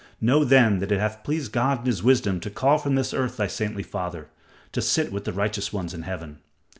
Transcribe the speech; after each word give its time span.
Know 0.19 0.43
then 0.43 0.79
that 0.79 0.91
it 0.91 0.99
hath 0.99 1.23
pleased 1.23 1.51
God 1.51 1.81
in 1.81 1.85
his 1.85 2.01
wisdom 2.01 2.39
to 2.39 2.49
call 2.49 2.79
from 2.79 2.95
this 2.95 3.13
earth 3.13 3.37
thy 3.37 3.45
saintly 3.45 3.83
father, 3.83 4.29
to 4.71 4.81
sit 4.81 5.11
with 5.11 5.25
the 5.25 5.31
righteous 5.31 5.71
ones 5.71 5.93
in 5.93 6.01
Heaven. 6.01 6.39